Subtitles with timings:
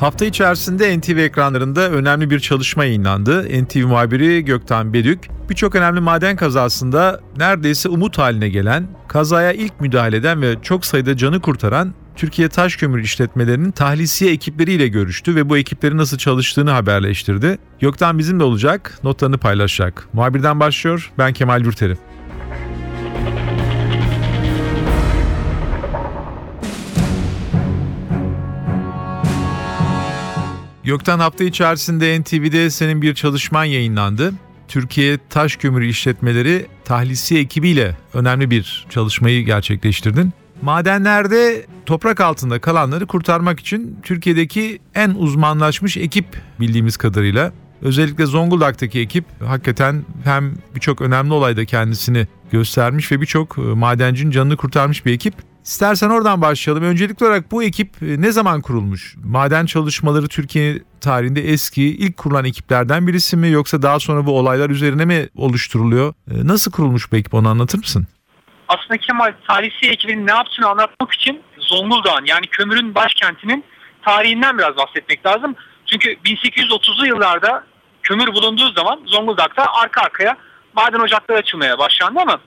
[0.00, 3.64] Hafta içerisinde NTV ekranlarında önemli bir çalışma yayınlandı.
[3.64, 10.16] NTV muhabiri Gökten Bedük, birçok önemli maden kazasında neredeyse umut haline gelen, kazaya ilk müdahale
[10.16, 15.58] eden ve çok sayıda canı kurtaran Türkiye Taş Kömür işletmelerinin tahlisiye ekipleriyle görüştü ve bu
[15.58, 17.58] ekiplerin nasıl çalıştığını haberleştirdi.
[17.80, 20.08] Gökten bizimle olacak, notlarını paylaşacak.
[20.12, 21.96] Muhabirden başlıyor, ben Kemal Bürteri.
[30.90, 34.32] Gökten hafta içerisinde NTV'de senin bir çalışman yayınlandı.
[34.68, 40.32] Türkiye Taş Kömürü İşletmeleri Tahlisiye ekibiyle önemli bir çalışmayı gerçekleştirdin.
[40.62, 46.26] Madenlerde toprak altında kalanları kurtarmak için Türkiye'deki en uzmanlaşmış ekip
[46.60, 47.52] bildiğimiz kadarıyla.
[47.82, 55.06] Özellikle Zonguldak'taki ekip hakikaten hem birçok önemli olayda kendisini göstermiş ve birçok madencinin canını kurtarmış
[55.06, 55.34] bir ekip.
[55.70, 56.84] İstersen oradan başlayalım.
[56.84, 59.14] Öncelikli olarak bu ekip e, ne zaman kurulmuş?
[59.24, 64.70] Maden çalışmaları Türkiye tarihinde eski, ilk kurulan ekiplerden birisi mi yoksa daha sonra bu olaylar
[64.70, 66.14] üzerine mi oluşturuluyor?
[66.30, 68.06] E, nasıl kurulmuş bu ekip onu anlatır mısın?
[68.68, 73.64] Aslında Kemal tarihi ekibinin ne yaptığını anlatmak için Zonguldak'ın yani kömürün başkentinin
[74.02, 75.54] tarihinden biraz bahsetmek lazım.
[75.86, 77.64] Çünkü 1830'lu yıllarda
[78.02, 80.36] kömür bulunduğu zaman Zonguldak'ta arka arkaya
[80.76, 82.40] maden ocakları açılmaya başlandı ama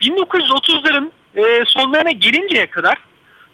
[0.00, 2.98] 1930'ların e, sonlarına gelinceye kadar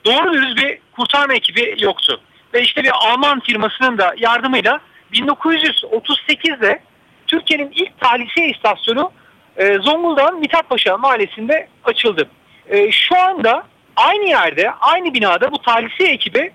[0.04, 2.20] doğru dürüst bir kurtarma ekibi yoktu.
[2.54, 4.80] Ve işte bir Alman firmasının da yardımıyla
[5.12, 6.80] 1938'de
[7.26, 9.12] Türkiye'nin ilk talihsiye istasyonu
[9.56, 12.28] e, Zonguldak'ın Mithatpaşa mahallesinde açıldı.
[12.68, 16.52] E, şu anda aynı yerde, aynı binada bu talihsiye ekibi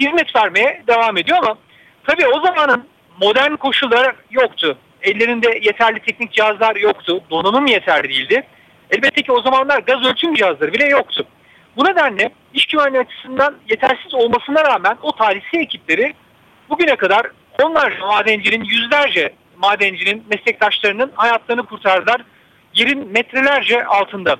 [0.00, 1.58] hizmet vermeye devam ediyor ama
[2.06, 2.88] tabii o zamanın
[3.20, 4.78] modern koşulları yoktu.
[5.02, 7.22] Ellerinde yeterli teknik cihazlar yoktu.
[7.30, 8.46] Donanım yeterli değildi.
[8.90, 11.26] Elbette ki o zamanlar gaz ölçüm cihazları bile yoktu.
[11.76, 16.14] Bu nedenle iş güvenliği açısından yetersiz olmasına rağmen o talihsiz ekipleri
[16.68, 17.26] bugüne kadar
[17.62, 22.22] onlarca madencinin, yüzlerce madencinin, meslektaşlarının hayatlarını kurtardılar.
[22.74, 24.36] Yerin metrelerce altında.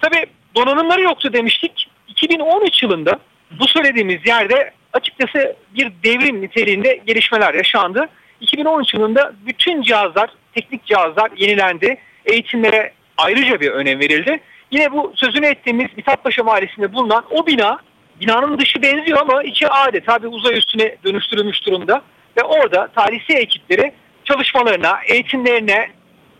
[0.00, 1.90] Tabi donanımları yoktu demiştik.
[2.08, 3.18] 2013 yılında
[3.60, 8.08] bu söylediğimiz yerde açıkçası bir devrim niteliğinde gelişmeler yaşandı.
[8.40, 11.98] 2013 yılında bütün cihazlar, teknik cihazlar yenilendi.
[12.26, 14.40] Eğitimlere ayrıca bir önem verildi.
[14.70, 17.78] Yine bu sözünü ettiğimiz Mithatpaşa Mahallesi'nde bulunan o bina,
[18.20, 22.02] binanın dışı benziyor ama içi adeta bir uzay üstüne dönüştürülmüş durumda.
[22.36, 23.92] Ve orada talihsiz ekipleri
[24.24, 25.90] çalışmalarına, eğitimlerine,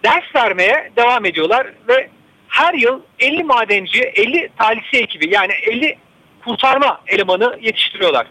[0.05, 2.11] ders vermeye devam ediyorlar ve
[2.49, 5.99] her yıl 50 madenci, 50 talihsiz ekibi yani 50
[6.45, 8.27] kurtarma elemanı yetiştiriyorlar.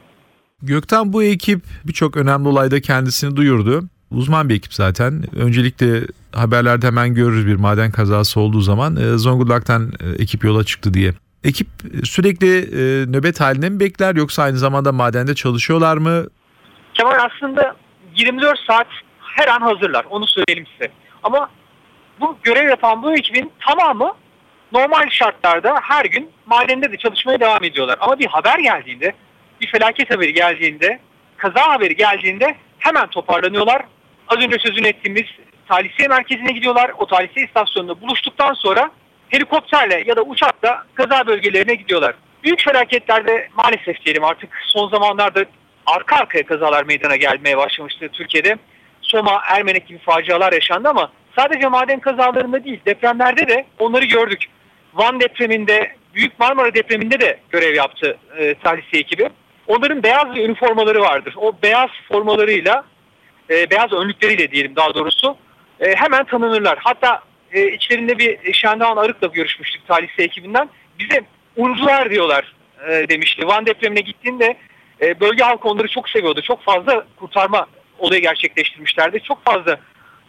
[0.62, 3.84] Gökten bu ekip birçok önemli olayda kendisini duyurdu.
[4.12, 5.24] Uzman bir ekip zaten.
[5.36, 6.02] Öncelikle
[6.36, 11.14] haberlerde hemen görürüz bir maden kazası olduğu zaman e, Zonguldak'tan e, ekip yola çıktı diye.
[11.44, 11.68] Ekip
[12.04, 16.26] sürekli e, nöbet halinde mi bekler yoksa aynı zamanda madende çalışıyorlar mı?
[16.94, 17.76] Kemal aslında
[18.16, 18.88] 24 saat
[19.20, 20.92] her an hazırlar onu söyleyelim size.
[21.24, 21.50] Ama
[22.20, 24.12] bu görev yapan bu ekibin tamamı
[24.72, 27.98] normal şartlarda her gün madende de çalışmaya devam ediyorlar.
[28.02, 29.14] Ama bir haber geldiğinde,
[29.62, 31.00] bir felaket haberi geldiğinde,
[31.38, 33.82] kaza haberi geldiğinde hemen toparlanıyorlar.
[34.28, 35.26] Az önce sözünü ettiğimiz
[35.68, 36.92] talihsiye merkezine gidiyorlar.
[36.98, 38.92] O talihsiye istasyonunda buluştuktan sonra
[39.30, 42.16] helikopterle ya da uçakla kaza bölgelerine gidiyorlar.
[42.44, 45.46] Büyük felaketlerde maalesef diyelim artık son zamanlarda
[45.86, 48.58] arka arkaya kazalar meydana gelmeye başlamıştı Türkiye'de.
[49.02, 54.46] Soma, Ermenek gibi facialar yaşandı ama sadece maden kazalarında değil depremlerde de onları gördük.
[54.94, 59.30] Van depreminde, Büyük Marmara depreminde de görev yaptı e, talihsiye ekibi.
[59.68, 61.34] Onların beyaz bir üniformaları vardır.
[61.38, 62.84] O beyaz formalarıyla,
[63.50, 65.38] e, beyaz önlükleriyle diyelim daha doğrusu
[65.80, 66.80] e, hemen tanınırlar.
[66.82, 67.22] Hatta
[67.52, 70.70] e, içlerinde bir Şendoğan Arık'la görüşmüştük talihsiz ekibinden.
[71.00, 71.22] Bize
[71.56, 72.56] uncular diyorlar
[72.90, 73.48] e, demişti.
[73.48, 74.58] Van depremine gittiğinde
[75.02, 76.42] e, bölge halkı onları çok seviyordu.
[76.42, 77.68] Çok fazla kurtarma
[78.00, 79.20] olayı gerçekleştirmişlerdi.
[79.20, 79.80] Çok fazla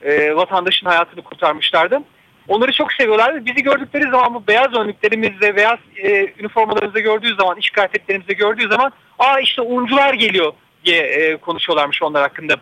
[0.02, 2.02] e, vatandaşın hayatını kurtarmışlardı.
[2.48, 3.46] Onları çok seviyorlardı.
[3.46, 8.92] Bizi gördükleri zaman bu beyaz önlüklerimizde, beyaz e, üniformalarımızda gördüğü zaman, iş kıyafetlerimizde gördüğü zaman
[9.18, 10.52] aa işte uncular geliyor
[10.84, 12.54] diye e, konuşuyorlarmış onlar hakkında.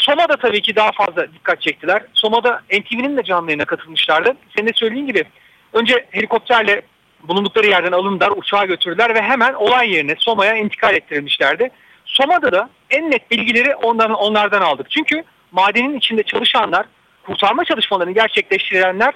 [0.00, 2.02] Soma'da tabii ki daha fazla dikkat çektiler.
[2.14, 4.36] Soma'da NTV'nin de canlı yayına katılmışlardı.
[4.56, 5.24] Senin de söylediğin gibi
[5.72, 6.82] önce helikopterle
[7.22, 11.70] bulundukları yerden alındılar, uçağa götürdüler ve hemen olay yerine Soma'ya intikal ettirilmişlerdi.
[12.04, 14.90] Soma'da da en net bilgileri onların, onlardan aldık.
[14.90, 16.86] Çünkü madenin içinde çalışanlar,
[17.26, 19.14] kurtarma çalışmalarını gerçekleştirenler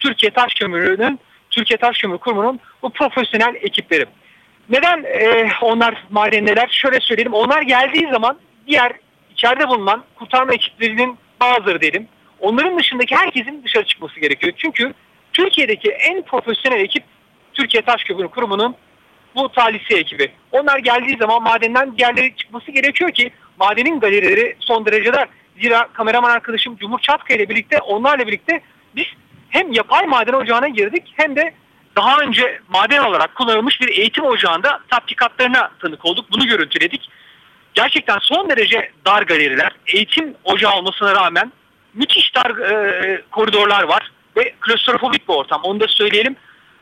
[0.00, 1.20] Türkiye Taş Kömürü'nün,
[1.50, 4.06] Türkiye Taş Kömürü Kurumu'nun bu profesyonel ekipleri.
[4.68, 6.68] Neden e, onlar madendeler?
[6.70, 7.34] Şöyle söyleyelim.
[7.34, 8.92] Onlar geldiği zaman diğer
[9.34, 12.08] içeride bulunan kurtarma ekiplerinin bazıları dedim.
[12.40, 14.52] Onların dışındaki herkesin dışarı çıkması gerekiyor.
[14.56, 14.94] Çünkü
[15.32, 17.04] Türkiye'deki en profesyonel ekip
[17.54, 18.76] Türkiye Taş Kömürü Kurumu'nun
[19.34, 20.32] bu talihsiz ekibi.
[20.52, 25.28] Onlar geldiği zaman madenden diğerleri çıkması gerekiyor ki madenin galerileri son derece dar.
[25.62, 28.60] Zira kameraman arkadaşım Cumhur Çatkaya ile birlikte onlarla birlikte
[28.96, 29.06] biz
[29.48, 31.54] hem yapay maden ocağına girdik hem de
[31.96, 36.26] daha önce maden olarak kullanılmış bir eğitim ocağında tatbikatlarına tanık olduk.
[36.32, 37.10] Bunu görüntüledik.
[37.74, 41.52] Gerçekten son derece dar galeriler, eğitim ocağı olmasına rağmen
[41.94, 45.60] müthiş dar e, koridorlar var ve klostrofobik bir ortam.
[45.62, 46.36] Onu da söyleyelim.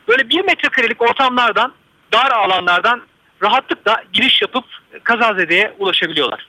[0.08, 1.72] Böyle bir metrekarelik ortamlardan,
[2.12, 3.02] dar alanlardan
[3.42, 4.64] rahatlıkla giriş yapıp
[5.04, 6.46] kazazedeye ulaşabiliyorlar.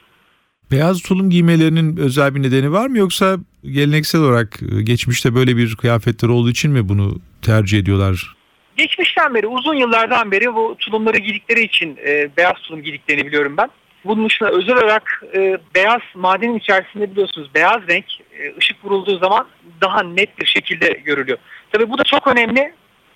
[0.72, 5.76] Beyaz tulum giymelerinin özel bir nedeni var mı yoksa geleneksel olarak e, geçmişte böyle bir
[5.76, 8.36] kıyafetler olduğu için mi bunu tercih ediyorlar?
[8.78, 13.70] Geçmişten beri uzun yıllardan beri bu tulumları giydikleri için e, beyaz tulum giydiklerini biliyorum ben.
[14.06, 18.06] Dışında özel olarak e, beyaz madenin içerisinde biliyorsunuz beyaz renk
[18.40, 19.48] e, ışık vurulduğu zaman
[19.82, 21.38] daha net bir şekilde görülüyor.
[21.72, 22.74] Tabii bu da çok önemli.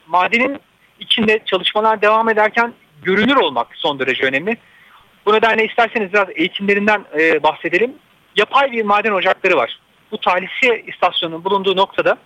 [0.08, 0.60] Madenin
[1.00, 4.58] içinde çalışmalar devam ederken görünür olmak son derece önemli.
[5.26, 7.94] Bu nedenle isterseniz biraz eğitimlerinden e, bahsedelim.
[8.36, 9.80] Yapay bir maden ocakları var.
[10.12, 12.18] Bu talihsiz istasyonun bulunduğu noktada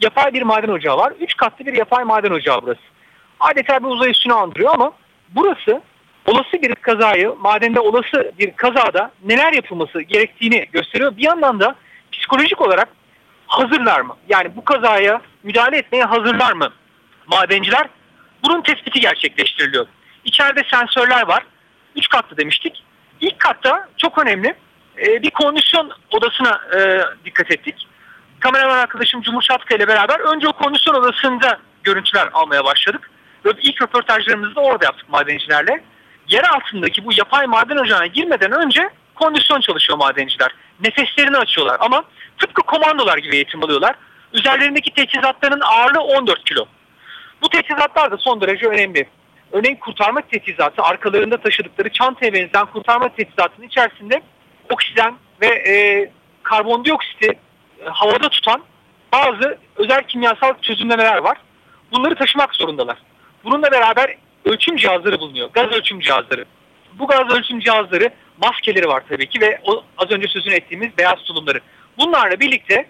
[0.00, 1.12] yapay bir maden ocağı var.
[1.20, 2.80] Üç katlı bir yapay maden ocağı burası.
[3.40, 4.92] Adeta bir uzay üstünü andırıyor ama
[5.28, 5.82] burası
[6.26, 11.16] olası bir kazayı, madende olası bir kazada neler yapılması gerektiğini gösteriyor.
[11.16, 11.74] Bir yandan da
[12.12, 12.88] psikolojik olarak
[13.46, 14.16] hazırlar mı?
[14.28, 16.72] Yani bu kazaya müdahale etmeye hazırlar mı
[17.26, 17.88] madenciler?
[18.44, 19.86] Bunun tespiti gerçekleştiriliyor.
[20.24, 21.42] İçeride sensörler var.
[21.96, 22.84] Üç katlı demiştik.
[23.20, 24.54] İlk katta çok önemli
[24.98, 27.86] e, bir kondisyon odasına e, dikkat ettik.
[28.40, 33.10] Kameraman arkadaşım Cumhur Şatka ile beraber önce o kondisyon odasında görüntüler almaya başladık.
[33.44, 35.84] Ve ilk röportajlarımızı da orada yaptık madencilerle.
[36.30, 40.50] Yer altındaki bu yapay maden ocağına girmeden önce kondisyon çalışıyor madenciler.
[40.84, 42.04] Nefeslerini açıyorlar ama
[42.38, 43.94] tıpkı komandolar gibi eğitim alıyorlar.
[44.32, 46.66] Üzerlerindeki teçhizatların ağırlığı 14 kilo.
[47.42, 49.08] Bu teçhizatlar da son derece önemli.
[49.52, 54.22] Örneğin kurtarma teçhizatı arkalarında taşıdıkları çantaya benzeyen kurtarma teçhizatının içerisinde
[54.70, 56.10] oksijen ve e,
[56.42, 58.62] karbondioksiti e, havada tutan
[59.12, 61.38] bazı özel kimyasal çözümlemeler var.
[61.92, 62.98] Bunları taşımak zorundalar.
[63.44, 65.50] Bununla beraber ölçüm cihazları bulunuyor.
[65.52, 66.44] Gaz ölçüm cihazları.
[66.92, 68.10] Bu gaz ölçüm cihazları
[68.42, 71.60] maskeleri var tabii ki ve o az önce sözünü ettiğimiz beyaz tulumları.
[71.98, 72.86] Bunlarla birlikte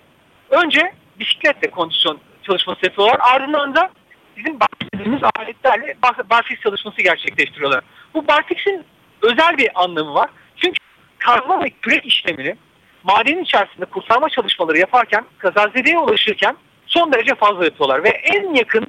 [0.51, 3.19] önce bisikletle kondisyon çalışması yapıyorlar.
[3.21, 3.91] Ardından da
[4.37, 5.97] bizim bahsettiğimiz aletlerle
[6.31, 7.85] barfix çalışması gerçekleştiriyorlar.
[8.15, 8.85] Bu barfix'in
[9.23, 10.31] özel bir anlamı var.
[10.57, 10.79] Çünkü
[11.19, 12.57] kazma ve kürek işlemini
[13.03, 16.57] madenin içerisinde kurtarma çalışmaları yaparken kazazedeye ulaşırken
[16.87, 18.05] son derece fazla yapıyorlar.
[18.05, 18.87] Ve en yakın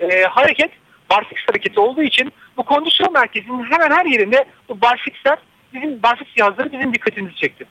[0.00, 0.70] e, hareket
[1.12, 5.38] barfix hareketi olduğu için bu kondisyon merkezinin hemen her yerinde bu barfixler
[5.74, 7.64] bizim barfix cihazları bizim dikkatimizi çekti.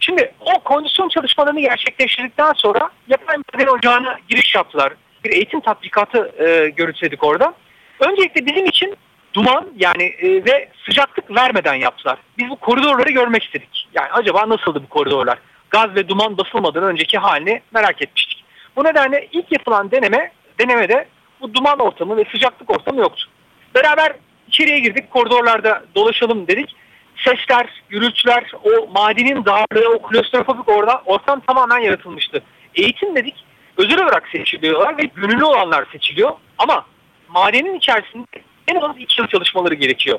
[0.00, 4.92] Şimdi o kondisyon çalışmalarını gerçekleştirdikten sonra yapay maden ocağına giriş yaptılar.
[5.24, 7.54] Bir eğitim tatbikatı e, görüntüledik orada.
[8.00, 8.96] Öncelikle bizim için
[9.34, 12.18] duman yani e, ve sıcaklık vermeden yaptılar.
[12.38, 13.88] Biz bu koridorları görmek istedik.
[13.94, 15.38] Yani acaba nasıldı bu koridorlar?
[15.70, 18.44] Gaz ve duman basılmadan önceki halini merak etmiştik.
[18.76, 21.06] Bu nedenle ilk yapılan deneme denemede
[21.40, 23.28] bu duman ortamı ve sıcaklık ortamı yoktu.
[23.74, 24.12] Beraber
[24.48, 26.76] içeriye girdik, koridorlarda dolaşalım dedik.
[27.16, 32.42] Sesler, gürültüler, o madenin darlığı, o klostrofobik orada ortam tamamen yaratılmıştı.
[32.74, 33.44] Eğitim dedik,
[33.76, 36.30] özel olarak seçiliyorlar ve gönüllü olanlar seçiliyor.
[36.58, 36.86] Ama
[37.28, 38.26] madenin içerisinde
[38.68, 40.18] en az iki yıl çalışmaları gerekiyor.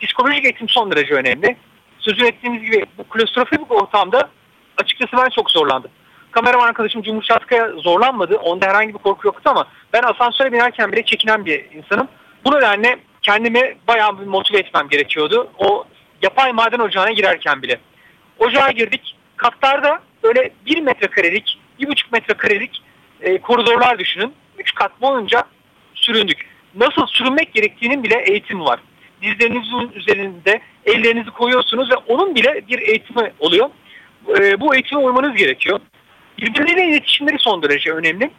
[0.00, 1.56] Psikolojik eğitim son derece önemli.
[1.98, 4.30] Sözün ettiğimiz gibi bu klostrofobik ortamda
[4.76, 5.90] açıkçası ben çok zorlandım.
[6.32, 8.36] Kameraman arkadaşım Cumhur Çatkaya zorlanmadı.
[8.36, 12.08] Onda herhangi bir korku yoktu ama ben asansöre binerken bile çekinen bir insanım.
[12.44, 15.50] Bu nedenle kendimi bayağı bir motive etmem gerekiyordu.
[15.58, 15.84] O
[16.22, 17.80] yapay maden ocağına girerken bile.
[18.38, 19.16] Ocağa girdik.
[19.36, 22.82] Katlarda böyle bir metrekarelik, bir buçuk metrekarelik
[23.20, 24.34] e, koridorlar düşünün.
[24.58, 25.44] Üç kat boyunca
[25.94, 28.80] süründük nasıl sürünmek gerektiğinin bile eğitimi var.
[29.22, 33.70] Dizlerinizin üzerinde ellerinizi koyuyorsunuz ve onun bile bir eğitimi oluyor.
[34.38, 35.80] E, bu eğitime uymanız gerekiyor.
[36.38, 38.30] Birbirleriyle iletişimleri son derece önemli.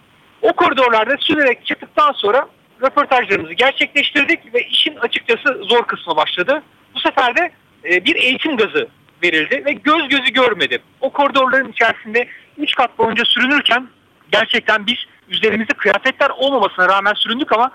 [0.41, 2.47] O koridorlarda sürerek çıktıktan sonra
[2.81, 6.63] röportajlarımızı gerçekleştirdik ve işin açıkçası zor kısmı başladı.
[6.95, 7.51] Bu sefer de
[7.85, 8.87] e, bir eğitim gazı
[9.23, 10.79] verildi ve göz gözü görmedi.
[11.01, 13.87] O koridorların içerisinde 3 kat boyunca sürünürken
[14.31, 14.95] gerçekten biz
[15.29, 17.71] üzerimizde kıyafetler olmamasına rağmen süründük ama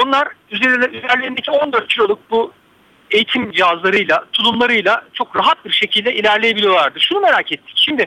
[0.00, 2.52] onlar üzerlerindeki 14 kiloluk bu
[3.10, 7.00] eğitim cihazlarıyla, tulumlarıyla çok rahat bir şekilde ilerleyebiliyorlardı.
[7.00, 7.74] Şunu merak ettik.
[7.76, 8.06] Şimdi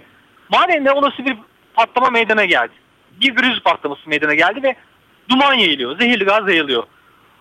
[0.50, 1.38] Madende olası bir
[1.80, 2.74] patlama meydana geldi.
[3.22, 4.76] Bir virüs patlaması meydana geldi ve
[5.30, 6.84] duman yayılıyor, zehirli gaz yayılıyor.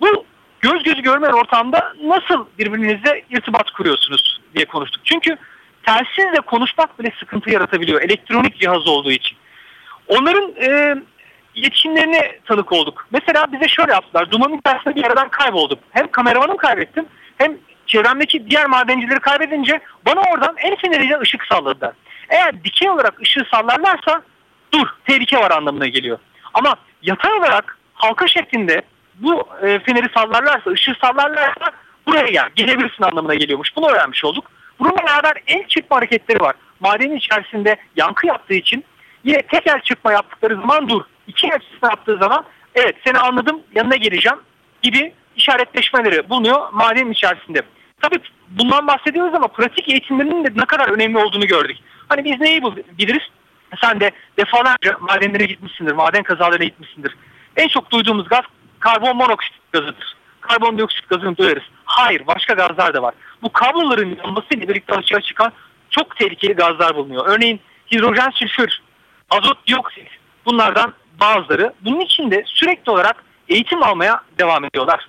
[0.00, 0.25] Bu
[0.61, 5.02] göz gözü görmeyen ortamda nasıl birbirinizle irtibat kuruyorsunuz diye konuştuk.
[5.04, 5.37] Çünkü
[5.87, 9.38] telsizle konuşmak bile sıkıntı yaratabiliyor elektronik cihaz olduğu için.
[10.09, 10.97] Onların e,
[11.54, 13.07] iletişimlerine tanık olduk.
[13.11, 14.30] Mesela bize şöyle yaptılar.
[14.30, 15.78] Dumanın içerisinde bir aradan kayboldum.
[15.90, 17.07] Hem kameramanımı kaybettim
[17.38, 21.92] hem çevremdeki diğer madencileri kaybedince bana oradan el feneriyle ışık salladılar.
[22.28, 24.23] Eğer dikey olarak ışığı sallarlarsa
[24.73, 26.18] dur tehlike var anlamına geliyor.
[26.54, 28.82] Ama yatay olarak halka şeklinde
[29.14, 31.70] bu e, feneri sallarlarsa, ışığı sallarlarsa
[32.06, 33.76] buraya gel, gelebilirsin anlamına geliyormuş.
[33.76, 34.50] Bunu öğrenmiş olduk.
[34.78, 36.54] Bununla beraber el çırpma hareketleri var.
[36.80, 38.85] Madenin içerisinde yankı yaptığı için
[39.25, 41.02] yine tek el çırpma yaptıkları zaman dur.
[41.26, 42.44] İki el çırpma yaptığı zaman
[42.75, 44.38] evet seni anladım yanına geleceğim
[44.82, 47.62] gibi işaretleşmeleri bulunuyor madenin içerisinde.
[48.00, 48.18] Tabii
[48.49, 51.76] bundan bahsediyoruz ama pratik eğitimlerinin de ne kadar önemli olduğunu gördük.
[52.08, 52.62] Hani biz neyi
[52.98, 53.22] biliriz?
[53.80, 57.16] Sen de defalarca madenlere gitmişsindir, maden kazalarına gitmişsindir.
[57.56, 58.44] En çok duyduğumuz gaz
[58.80, 60.16] karbon monoksit gazıdır.
[60.40, 61.62] Karbondioksit gazını duyarız.
[61.84, 63.14] Hayır, başka gazlar da var.
[63.42, 65.52] Bu kabloların yanmasıyla birlikte açığa çıkan
[65.90, 67.26] çok tehlikeli gazlar bulunuyor.
[67.26, 67.60] Örneğin
[67.92, 68.82] hidrojen sülfür,
[69.30, 70.08] azot dioksit
[70.46, 71.72] bunlardan bazıları.
[71.80, 75.08] Bunun için de sürekli olarak eğitim almaya devam ediyorlar.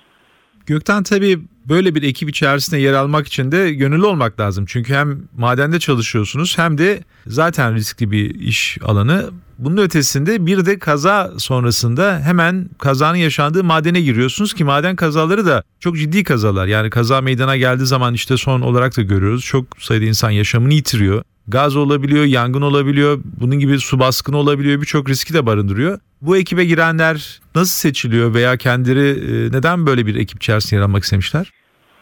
[0.66, 4.64] Gökten tabii böyle bir ekip içerisinde yer almak için de gönüllü olmak lazım.
[4.68, 9.30] Çünkü hem madende çalışıyorsunuz hem de zaten riskli bir iş alanı.
[9.58, 15.62] Bunun ötesinde bir de kaza sonrasında hemen kazanın yaşandığı madene giriyorsunuz ki maden kazaları da
[15.80, 16.66] çok ciddi kazalar.
[16.66, 19.44] Yani kaza meydana geldiği zaman işte son olarak da görüyoruz.
[19.44, 21.22] Çok sayıda insan yaşamını yitiriyor.
[21.50, 25.98] Gaz olabiliyor, yangın olabiliyor, bunun gibi su baskını olabiliyor, birçok riski de barındırıyor.
[26.22, 31.02] Bu ekibe girenler nasıl seçiliyor veya kendileri e, neden böyle bir ekip içerisinde yer almak
[31.02, 31.52] istemişler?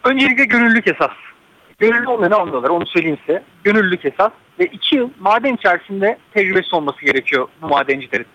[0.04, 1.10] Öncelikle gönüllülük esas.
[1.78, 3.42] Gönüllü olmayanı almıyorlar onu söyleyeyim size.
[3.64, 8.26] Gönüllülük esas ve iki yıl maden içerisinde tecrübesi olması gerekiyor bu madencilerin.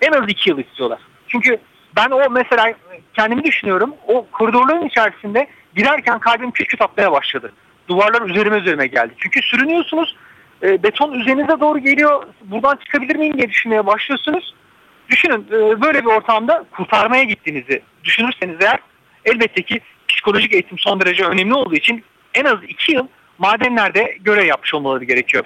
[0.00, 0.98] En az iki yıl istiyorlar.
[1.28, 1.58] Çünkü
[1.96, 2.74] ben o mesela
[3.14, 3.94] kendimi düşünüyorum.
[4.06, 5.46] O koridorların içerisinde
[5.76, 7.52] girerken kalbim küt küt atmaya başladı.
[7.88, 9.14] Duvarlar üzerime üzerime geldi.
[9.18, 10.16] Çünkü sürünüyorsunuz.
[10.62, 12.26] E, beton üzerinize doğru geliyor.
[12.44, 14.54] Buradan çıkabilir miyim diye düşünmeye başlıyorsunuz.
[15.08, 18.78] Düşünün e, böyle bir ortamda kurtarmaya gittiğinizi düşünürseniz eğer
[19.24, 23.06] elbette ki psikolojik eğitim son derece önemli olduğu için en az iki yıl
[23.38, 25.44] madenlerde görev yapmış olmaları gerekiyor.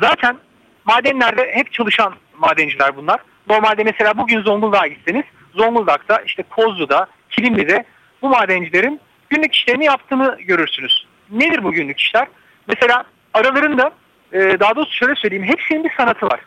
[0.00, 0.36] Zaten
[0.84, 3.20] madenlerde hep çalışan madenciler bunlar.
[3.48, 5.24] Normalde mesela bugün Zonguldak'a gitseniz
[5.54, 7.84] Zonguldak'ta işte Kozlu'da, Kilimli'de
[8.22, 9.00] bu madencilerin
[9.30, 11.06] günlük işlerini yaptığını görürsünüz.
[11.30, 12.28] Nedir bu günlük işler?
[12.66, 13.90] Mesela aralarında
[14.32, 16.40] daha doğrusu şöyle söyleyeyim hepsinin bir sanatı var.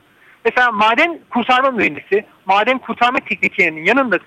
[0.46, 4.20] Mesela maden kurtarma mühendisi, maden kurtarma tekniklerinin yanında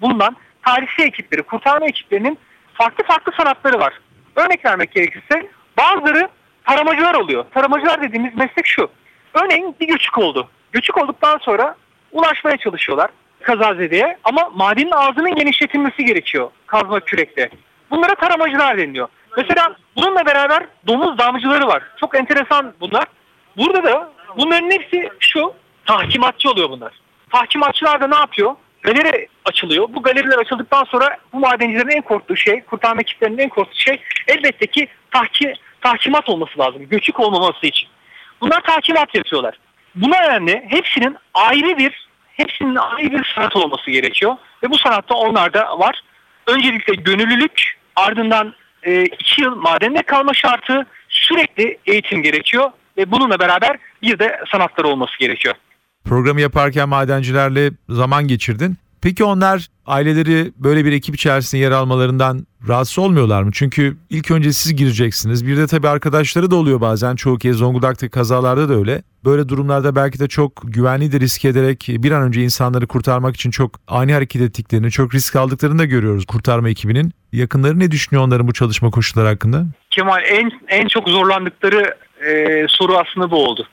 [0.00, 2.38] bulunan tarihçi ekipleri, kurtarma ekiplerinin
[2.74, 4.00] farklı farklı sanatları var.
[4.36, 6.28] Örnek vermek gerekirse bazıları
[6.64, 7.44] taramacılar oluyor.
[7.54, 8.90] Taramacılar dediğimiz meslek şu.
[9.34, 10.48] Örneğin bir göçük oldu.
[10.72, 11.76] Göçük olduktan sonra
[12.12, 13.10] ulaşmaya çalışıyorlar
[13.42, 17.50] kazazedeye ama madenin ağzının genişletilmesi gerekiyor kazma kürekle.
[17.90, 19.08] Bunlara taramacılar deniliyor.
[19.36, 21.82] Mesela bununla beraber domuz damcıları var.
[22.00, 23.04] Çok enteresan bunlar.
[23.56, 26.92] Burada da bunların hepsi şu tahkimatçı oluyor bunlar.
[27.30, 28.56] Tahkimatçılar da ne yapıyor?
[28.82, 29.88] galeri açılıyor.
[29.88, 34.66] Bu galeriler açıldıktan sonra bu madencilerin en korktuğu şey, kurtarma ekiplerinin en korktuğu şey elbette
[34.66, 36.88] ki tahki, tahkimat olması lazım.
[36.88, 37.88] Göçük olmaması için.
[38.40, 39.58] Bunlar tahkimat yapıyorlar.
[39.94, 44.36] Buna nedenle hepsinin ayrı bir hepsinin ayrı bir sanat olması gerekiyor.
[44.62, 46.00] Ve bu sanatta onlarda var.
[46.46, 52.70] Öncelikle gönüllülük, ardından e, iki yıl madende kalma şartı, sürekli eğitim gerekiyor.
[52.96, 55.54] Ve bununla beraber bir de sanatları olması gerekiyor.
[56.04, 58.76] Programı yaparken madencilerle zaman geçirdin.
[59.02, 63.50] Peki onlar aileleri böyle bir ekip içerisinde yer almalarından rahatsız olmuyorlar mı?
[63.54, 65.46] Çünkü ilk önce siz gireceksiniz.
[65.46, 67.16] Bir de tabii arkadaşları da oluyor bazen.
[67.16, 69.02] Çoğu kez Zonguldak'taki kazalarda da öyle.
[69.24, 73.50] Böyle durumlarda belki de çok güvenli de risk ederek bir an önce insanları kurtarmak için
[73.50, 77.12] çok ani hareket ettiklerini, çok risk aldıklarını da görüyoruz kurtarma ekibinin.
[77.32, 79.64] Yakınları ne düşünüyor onların bu çalışma koşulları hakkında?
[79.90, 81.94] Kemal en en çok zorlandıkları
[82.26, 83.68] e, soru aslında bu oldu.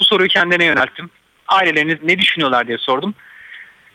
[0.00, 1.10] Bu soruyu kendine yönelttim
[1.48, 3.14] aileleriniz ne düşünüyorlar diye sordum.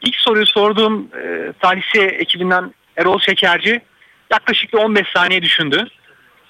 [0.02, 3.82] İlk soruyu sorduğum e, Salihsi ekibinden Erol Şekerci
[4.32, 5.88] yaklaşık 15 saniye düşündü.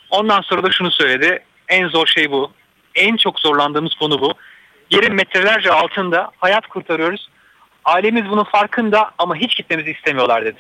[0.10, 1.40] Ondan sonra da şunu söyledi.
[1.68, 2.52] En zor şey bu.
[2.96, 4.34] En çok zorlandığımız konu bu.
[4.92, 7.30] Yerin metrelerce altında hayat kurtarıyoruz.
[7.86, 10.60] Ailemiz bunun farkında ama hiç gitmemizi istemiyorlar dedi.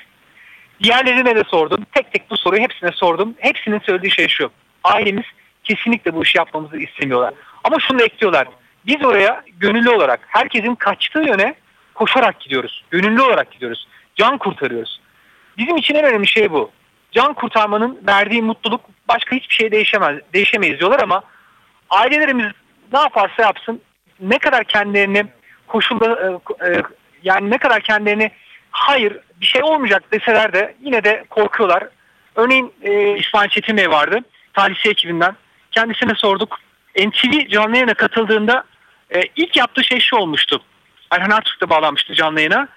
[0.83, 1.85] Diğerlerine de sordum.
[1.91, 3.35] Tek tek bu soruyu hepsine sordum.
[3.37, 4.51] Hepsinin söylediği şey şu.
[4.83, 5.25] Ailemiz
[5.63, 7.33] kesinlikle bu işi yapmamızı istemiyorlar.
[7.63, 8.47] Ama şunu da ekliyorlar.
[8.85, 11.55] Biz oraya gönüllü olarak herkesin kaçtığı yöne
[11.99, 12.83] koşarak gidiyoruz.
[12.91, 13.87] Gönüllü olarak gidiyoruz.
[14.15, 15.01] Can kurtarıyoruz.
[15.57, 16.71] Bizim için en önemli şey bu.
[17.11, 21.23] Can kurtarmanın verdiği mutluluk başka hiçbir şey değişemez, değişemeyiz diyorlar ama
[21.89, 22.45] ailelerimiz
[22.93, 23.81] ne yaparsa yapsın
[24.19, 25.25] ne kadar kendilerini
[25.67, 26.81] koşulda e, e,
[27.23, 28.31] yani ne kadar kendilerini
[28.71, 31.87] hayır bir şey olmayacak deseler de yine de korkuyorlar.
[32.35, 34.19] Örneğin e, İsmail Çetin Bey vardı
[34.53, 35.35] talihsi ekibinden.
[35.71, 36.59] Kendisine sorduk.
[36.95, 38.63] NTV canlı yayına katıldığında
[39.15, 40.61] e, ilk yaptığı şey şu olmuştu.
[41.11, 42.67] Ayhan Artuk da bağlanmıştı canlı yayına.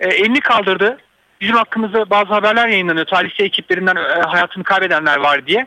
[0.00, 0.98] E, elini kaldırdı.
[1.40, 3.06] Bizim hakkımızda bazı haberler yayınlanıyor.
[3.06, 5.66] Talihsi ekiplerinden e, hayatını kaybedenler var diye.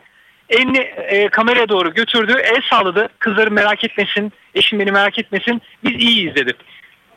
[0.50, 2.41] Elini e, kameraya doğru götürdü.
[2.43, 3.10] El sağladı.
[3.19, 4.34] Kızları merak etmesin.
[4.55, 5.62] Eşim beni merak etmesin.
[5.84, 6.53] Biz iyiyiz dedi.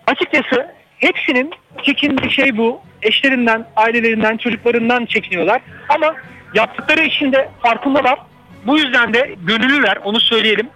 [0.07, 0.67] Açıkçası
[0.99, 1.51] hepsinin
[1.83, 2.81] çekindiği şey bu.
[3.03, 5.63] Eşlerinden, ailelerinden, çocuklarından çekiniyorlar.
[5.89, 6.15] Ama
[6.55, 8.19] yaptıkları işin de farkındalar.
[8.67, 10.69] Bu yüzden de gönüllüler onu söyleyelim.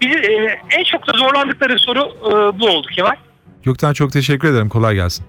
[0.00, 3.16] Bizi e, en çok da zorlandıkları soru e, bu oldu Kemal.
[3.62, 4.68] Gökten çok teşekkür ederim.
[4.68, 5.24] Kolay gelsin.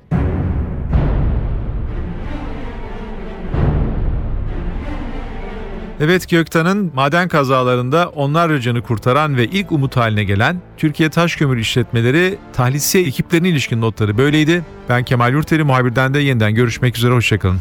[5.99, 11.57] Evet Göktan'ın maden kazalarında onlarca canı kurtaran ve ilk umut haline gelen Türkiye Taş Kömür
[11.57, 14.63] İşletmeleri tahlisiye ekiplerine ilişkin notları böyleydi.
[14.89, 17.13] Ben Kemal Yurteri muhabirden de yeniden görüşmek üzere.
[17.13, 17.59] Hoşçakalın.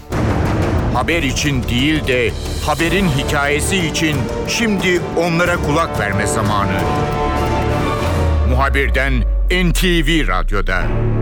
[0.95, 2.31] Haber için değil de
[2.67, 4.17] haberin hikayesi için
[4.49, 6.81] şimdi onlara kulak verme zamanı.
[8.51, 9.13] Muhabirden
[9.53, 11.22] NTV Radyo'da.